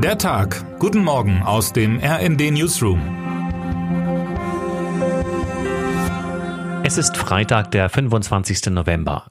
Der 0.00 0.16
Tag. 0.16 0.78
Guten 0.78 1.02
Morgen 1.02 1.42
aus 1.42 1.72
dem 1.72 1.98
RND 1.98 2.52
Newsroom. 2.52 3.00
Es 6.84 6.98
ist 6.98 7.16
Freitag, 7.16 7.72
der 7.72 7.88
25. 7.88 8.66
November. 8.66 9.26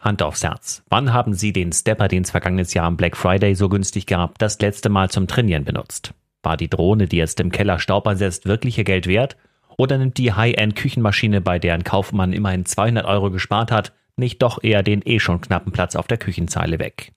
Hand 0.00 0.20
aufs 0.22 0.42
Herz. 0.42 0.82
Wann 0.88 1.12
haben 1.12 1.34
Sie 1.34 1.52
den 1.52 1.70
Stepper, 1.70 2.08
den 2.08 2.24
es 2.24 2.32
vergangenes 2.32 2.74
Jahr 2.74 2.86
am 2.86 2.96
Black 2.96 3.16
Friday 3.16 3.54
so 3.54 3.68
günstig 3.68 4.06
gab, 4.06 4.40
das 4.40 4.58
letzte 4.58 4.88
Mal 4.88 5.08
zum 5.08 5.28
Trainieren 5.28 5.64
benutzt? 5.64 6.14
War 6.42 6.56
die 6.56 6.68
Drohne, 6.68 7.06
die 7.06 7.18
jetzt 7.18 7.38
im 7.38 7.52
Keller 7.52 7.78
Staub 7.78 8.08
ansetzt, 8.08 8.46
wirklich 8.46 8.76
ihr 8.76 8.84
Geld 8.84 9.06
wert? 9.06 9.36
Oder 9.76 9.98
nimmt 9.98 10.18
die 10.18 10.32
High-End-Küchenmaschine, 10.32 11.42
bei 11.42 11.60
deren 11.60 11.84
Kaufmann 11.84 12.32
immerhin 12.32 12.66
200 12.66 13.06
Euro 13.06 13.30
gespart 13.30 13.70
hat, 13.70 13.92
nicht 14.16 14.42
doch 14.42 14.64
eher 14.64 14.82
den 14.82 15.02
eh 15.04 15.20
schon 15.20 15.40
knappen 15.40 15.70
Platz 15.70 15.94
auf 15.94 16.08
der 16.08 16.18
Küchenzeile 16.18 16.80
weg? 16.80 17.12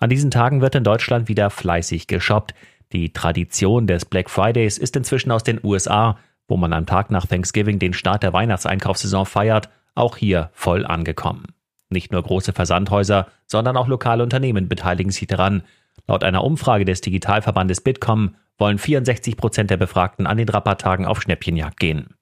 An 0.00 0.10
diesen 0.10 0.30
Tagen 0.30 0.60
wird 0.60 0.74
in 0.74 0.84
Deutschland 0.84 1.28
wieder 1.28 1.50
fleißig 1.50 2.06
geshoppt. 2.06 2.54
Die 2.92 3.12
Tradition 3.12 3.86
des 3.86 4.04
Black 4.04 4.30
Fridays 4.30 4.78
ist 4.78 4.96
inzwischen 4.96 5.30
aus 5.30 5.42
den 5.42 5.60
USA, 5.62 6.18
wo 6.46 6.56
man 6.56 6.72
am 6.72 6.86
Tag 6.86 7.10
nach 7.10 7.26
Thanksgiving 7.26 7.78
den 7.78 7.92
Start 7.92 8.22
der 8.22 8.32
Weihnachtseinkaufssaison 8.32 9.26
feiert, 9.26 9.68
auch 9.94 10.16
hier 10.16 10.50
voll 10.54 10.86
angekommen. 10.86 11.46
Nicht 11.90 12.12
nur 12.12 12.22
große 12.22 12.52
Versandhäuser, 12.52 13.28
sondern 13.46 13.76
auch 13.76 13.88
lokale 13.88 14.22
Unternehmen 14.22 14.68
beteiligen 14.68 15.10
sich 15.10 15.26
daran. 15.26 15.62
Laut 16.06 16.22
einer 16.22 16.44
Umfrage 16.44 16.84
des 16.84 17.00
Digitalverbandes 17.00 17.80
Bitkom 17.80 18.36
wollen 18.58 18.78
64 18.78 19.36
Prozent 19.36 19.70
der 19.70 19.76
Befragten 19.76 20.26
an 20.26 20.36
den 20.36 20.48
Rabatttagen 20.48 21.06
auf 21.06 21.22
Schnäppchenjagd 21.22 21.78
gehen. 21.78 22.14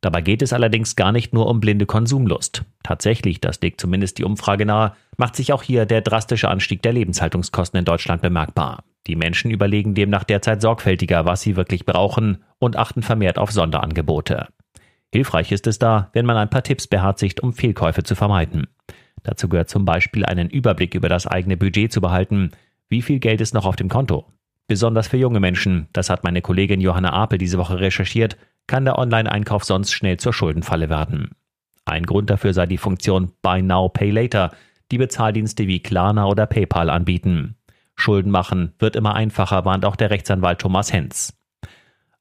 Dabei 0.00 0.20
geht 0.20 0.42
es 0.42 0.52
allerdings 0.52 0.96
gar 0.96 1.12
nicht 1.12 1.32
nur 1.32 1.46
um 1.46 1.60
blinde 1.60 1.86
Konsumlust. 1.86 2.64
Tatsächlich, 2.82 3.40
das 3.40 3.60
legt 3.60 3.80
zumindest 3.80 4.18
die 4.18 4.24
Umfrage 4.24 4.66
nahe, 4.66 4.94
macht 5.16 5.36
sich 5.36 5.52
auch 5.52 5.62
hier 5.62 5.86
der 5.86 6.00
drastische 6.00 6.48
Anstieg 6.48 6.82
der 6.82 6.92
Lebenshaltungskosten 6.92 7.78
in 7.78 7.84
Deutschland 7.84 8.22
bemerkbar. 8.22 8.84
Die 9.06 9.16
Menschen 9.16 9.50
überlegen 9.50 9.94
demnach 9.94 10.24
derzeit 10.24 10.62
sorgfältiger, 10.62 11.24
was 11.24 11.40
sie 11.42 11.56
wirklich 11.56 11.84
brauchen 11.84 12.44
und 12.58 12.76
achten 12.76 13.02
vermehrt 13.02 13.38
auf 13.38 13.50
Sonderangebote. 13.50 14.48
Hilfreich 15.12 15.52
ist 15.52 15.66
es 15.66 15.78
da, 15.78 16.10
wenn 16.12 16.24
man 16.24 16.36
ein 16.36 16.50
paar 16.50 16.62
Tipps 16.62 16.86
beherzigt, 16.86 17.40
um 17.40 17.52
Fehlkäufe 17.52 18.02
zu 18.02 18.14
vermeiden. 18.14 18.68
Dazu 19.22 19.48
gehört 19.48 19.68
zum 19.68 19.84
Beispiel 19.84 20.24
einen 20.24 20.48
Überblick 20.48 20.94
über 20.94 21.08
das 21.08 21.26
eigene 21.26 21.56
Budget 21.56 21.92
zu 21.92 22.00
behalten. 22.00 22.52
Wie 22.88 23.02
viel 23.02 23.18
Geld 23.18 23.40
ist 23.40 23.54
noch 23.54 23.66
auf 23.66 23.76
dem 23.76 23.88
Konto? 23.88 24.26
Besonders 24.68 25.08
für 25.08 25.16
junge 25.16 25.40
Menschen, 25.40 25.88
das 25.92 26.08
hat 26.08 26.24
meine 26.24 26.40
Kollegin 26.40 26.80
Johanna 26.80 27.12
Apel 27.12 27.38
diese 27.38 27.58
Woche 27.58 27.78
recherchiert, 27.78 28.36
kann 28.66 28.84
der 28.84 28.98
Online-Einkauf 28.98 29.64
sonst 29.64 29.92
schnell 29.92 30.16
zur 30.16 30.32
Schuldenfalle 30.32 30.88
werden. 30.88 31.32
Ein 31.84 32.04
Grund 32.04 32.30
dafür 32.30 32.54
sei 32.54 32.66
die 32.66 32.78
Funktion 32.78 33.32
Buy 33.42 33.60
Now, 33.60 33.88
Pay 33.88 34.10
Later, 34.10 34.52
die 34.92 34.98
Bezahldienste 34.98 35.66
wie 35.66 35.80
Klarna 35.80 36.26
oder 36.26 36.46
PayPal 36.46 36.90
anbieten. 36.90 37.56
Schulden 37.96 38.30
machen 38.30 38.74
wird 38.78 38.94
immer 38.94 39.14
einfacher, 39.14 39.64
warnt 39.64 39.84
auch 39.84 39.96
der 39.96 40.10
Rechtsanwalt 40.10 40.60
Thomas 40.60 40.92
Henz. 40.92 41.36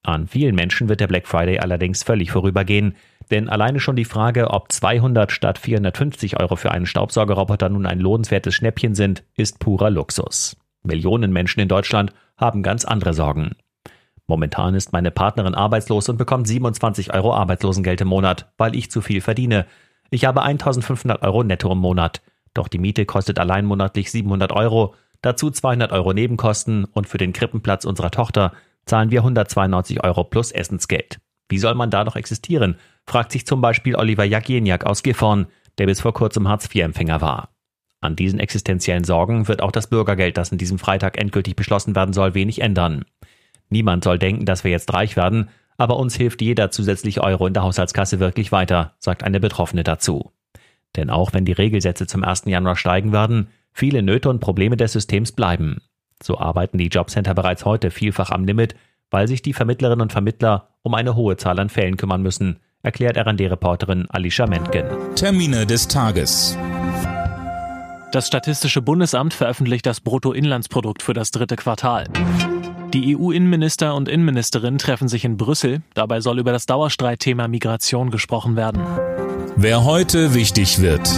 An 0.04 0.28
vielen 0.28 0.56
Menschen 0.56 0.90
wird 0.90 1.00
der 1.00 1.08
Black 1.08 1.28
Friday 1.28 1.60
allerdings 1.60 2.02
völlig 2.02 2.32
vorübergehen, 2.32 2.96
denn 3.30 3.50
alleine 3.50 3.80
schon 3.80 3.96
die 3.96 4.06
Frage, 4.06 4.50
ob 4.50 4.72
200 4.72 5.32
statt 5.32 5.60
450 5.60 6.40
Euro 6.40 6.56
für 6.56 6.72
einen 6.72 6.88
Staubsaugerroboter 6.88 7.70
nun 7.70 7.86
ein 7.86 8.00
lohnenswertes 8.00 8.56
Schnäppchen 8.56 8.96
sind, 8.96 9.24
ist 9.36 9.60
purer 9.60 9.92
Luxus. 9.92 10.58
Millionen 10.82 11.32
Menschen 11.32 11.60
in 11.60 11.68
Deutschland 11.68 12.14
haben 12.36 12.64
ganz 12.64 12.84
andere 12.84 13.14
Sorgen. 13.14 13.52
Momentan 14.26 14.76
ist 14.76 14.94
meine 14.94 15.12
Partnerin 15.12 15.56
arbeitslos 15.56 16.10
und 16.10 16.18
bekommt 16.18 16.48
27 16.48 17.14
Euro 17.14 17.34
Arbeitslosengeld 17.36 18.02
im 18.02 18.08
Monat, 18.08 18.52
weil 18.58 18.76
ich 18.76 18.90
zu 18.90 19.02
viel 19.02 19.22
verdiene. 19.22 19.68
Ich 20.10 20.26
habe 20.26 20.42
1500 20.42 21.22
Euro 21.22 21.44
netto 21.44 21.72
im 21.72 21.78
Monat. 21.78 22.22
Doch 22.54 22.68
die 22.68 22.80
Miete 22.80 23.06
kostet 23.06 23.40
allein 23.40 23.66
monatlich 23.66 24.12
700 24.12 24.52
Euro, 24.52 24.96
dazu 25.22 25.50
200 25.50 25.92
Euro 25.92 26.14
Nebenkosten 26.14 26.86
und 26.86 27.08
für 27.08 27.18
den 27.18 27.34
Krippenplatz 27.34 27.86
unserer 27.86 28.12
Tochter 28.12 28.54
zahlen 28.86 29.12
wir 29.12 29.20
192 29.20 30.04
Euro 30.04 30.24
plus 30.24 30.52
Essensgeld. 30.52 31.20
Wie 31.50 31.60
soll 31.60 31.76
man 31.76 31.90
da 31.90 32.04
noch 32.04 32.16
existieren? 32.16 32.78
fragt 33.06 33.32
sich 33.32 33.46
zum 33.46 33.62
Beispiel 33.62 33.96
Oliver 33.96 34.24
Jageniak 34.24 34.86
aus 34.86 35.04
Gifhorn, 35.04 35.48
der 35.78 35.86
bis 35.86 36.02
vor 36.02 36.14
kurzem 36.14 36.48
Hartz-IV-Empfänger 36.48 37.22
war. 37.22 37.50
An 38.00 38.16
diesen 38.16 38.40
existenziellen 38.40 39.04
Sorgen 39.04 39.48
wird 39.48 39.62
auch 39.62 39.72
das 39.72 39.88
Bürgergeld, 39.88 40.38
das 40.38 40.52
in 40.52 40.58
diesem 40.58 40.80
Freitag 40.80 41.18
endgültig 41.18 41.56
beschlossen 41.56 41.96
werden 41.96 42.14
soll, 42.14 42.34
wenig 42.34 42.62
ändern. 42.62 43.06
Niemand 43.70 44.04
soll 44.04 44.18
denken, 44.18 44.46
dass 44.46 44.64
wir 44.64 44.72
jetzt 44.72 44.94
reich 44.94 45.16
werden, 45.16 45.50
aber 45.78 45.98
uns 45.98 46.16
hilft 46.16 46.42
jeder 46.42 46.72
zusätzliche 46.72 47.24
Euro 47.24 47.48
in 47.48 47.54
der 47.54 47.64
Haushaltskasse 47.64 48.20
wirklich 48.20 48.52
weiter, 48.52 48.96
sagt 49.00 49.24
eine 49.24 49.40
Betroffene 49.40 49.84
dazu. 49.84 50.32
Denn 50.96 51.10
auch 51.10 51.34
wenn 51.34 51.46
die 51.46 51.52
Regelsätze 51.52 52.08
zum 52.08 52.24
1. 52.24 52.44
Januar 52.46 52.76
steigen 52.76 53.12
werden, 53.12 53.48
viele 53.72 54.02
Nöte 54.02 54.30
und 54.30 54.40
Probleme 54.40 54.78
des 54.78 54.94
Systems 54.94 55.32
bleiben. 55.32 55.82
So 56.22 56.38
arbeiten 56.38 56.78
die 56.78 56.88
Jobcenter 56.88 57.34
bereits 57.34 57.66
heute 57.66 57.92
vielfach 57.92 58.30
am 58.30 58.46
Limit, 58.46 58.76
weil 59.10 59.28
sich 59.28 59.42
die 59.42 59.54
Vermittlerinnen 59.54 60.02
und 60.02 60.12
Vermittler 60.12 60.70
um 60.84 60.94
eine 60.94 61.16
hohe 61.16 61.38
Zahl 61.38 61.60
an 61.60 61.70
Fällen 61.70 61.98
kümmern 61.98 62.22
müssen, 62.22 62.60
erklärt 62.84 63.18
RD-Reporterin 63.18 64.08
Alicia 64.10 64.48
Mentgen. 64.48 64.86
Termine 65.16 65.66
des 65.66 65.88
Tages. 65.88 66.58
Das 68.12 68.28
Statistische 68.28 68.82
Bundesamt 68.82 69.34
veröffentlicht 69.34 69.86
das 69.86 70.02
Bruttoinlandsprodukt 70.02 71.02
für 71.02 71.14
das 71.14 71.32
dritte 71.32 71.56
Quartal. 71.56 72.08
Die 72.94 73.16
EU-Innenminister 73.16 73.96
und 73.96 74.10
Innenministerin 74.10 74.78
treffen 74.78 75.08
sich 75.08 75.24
in 75.24 75.38
Brüssel. 75.38 75.82
Dabei 75.94 76.20
soll 76.20 76.40
über 76.40 76.52
das 76.52 76.66
Dauerstreitthema 76.66 77.48
Migration 77.48 78.12
gesprochen 78.12 78.58
werden. 78.58 78.84
Wer 79.56 79.86
heute 79.86 80.34
wichtig 80.34 80.82
wird. 80.82 81.10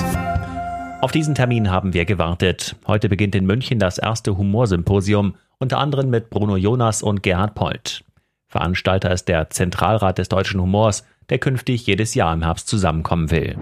Auf 1.01 1.11
diesen 1.11 1.33
Termin 1.33 1.71
haben 1.71 1.93
wir 1.93 2.05
gewartet. 2.05 2.75
Heute 2.85 3.09
beginnt 3.09 3.33
in 3.33 3.47
München 3.47 3.79
das 3.79 3.97
erste 3.97 4.37
Humorsymposium, 4.37 5.33
unter 5.57 5.79
anderem 5.79 6.11
mit 6.11 6.29
Bruno 6.29 6.57
Jonas 6.57 7.01
und 7.01 7.23
Gerhard 7.23 7.55
Polt. 7.55 8.03
Veranstalter 8.47 9.11
ist 9.11 9.27
der 9.27 9.49
Zentralrat 9.49 10.19
des 10.19 10.29
deutschen 10.29 10.61
Humors, 10.61 11.03
der 11.29 11.39
künftig 11.39 11.87
jedes 11.87 12.13
Jahr 12.13 12.35
im 12.35 12.43
Herbst 12.43 12.67
zusammenkommen 12.67 13.31
will. 13.31 13.57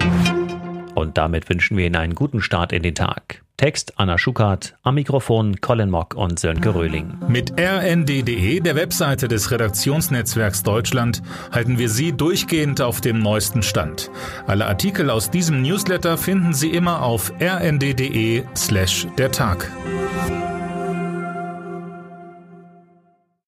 Und 1.01 1.17
damit 1.17 1.49
wünschen 1.49 1.77
wir 1.77 1.85
Ihnen 1.85 1.95
einen 1.95 2.15
guten 2.15 2.41
Start 2.41 2.71
in 2.71 2.83
den 2.83 2.95
Tag. 2.95 3.41
Text 3.57 3.93
Anna 3.97 4.17
Schuckert, 4.17 4.75
am 4.81 4.95
Mikrofon 4.95 5.61
Colin 5.61 5.91
Mock 5.91 6.15
und 6.15 6.39
Sönke 6.39 6.73
Röhling. 6.73 7.13
Mit 7.27 7.53
rnd.de, 7.59 8.59
der 8.59 8.75
Webseite 8.75 9.27
des 9.27 9.51
Redaktionsnetzwerks 9.51 10.63
Deutschland, 10.63 11.21
halten 11.51 11.77
wir 11.77 11.89
Sie 11.89 12.11
durchgehend 12.11 12.81
auf 12.81 13.01
dem 13.01 13.19
neuesten 13.19 13.61
Stand. 13.61 14.09
Alle 14.47 14.65
Artikel 14.65 15.11
aus 15.11 15.29
diesem 15.29 15.61
Newsletter 15.61 16.17
finden 16.17 16.53
Sie 16.53 16.69
immer 16.69 17.03
auf 17.03 17.31
rnd.de 17.39 18.43
slash 18.55 19.05
der 19.17 19.31
Tag. 19.31 19.71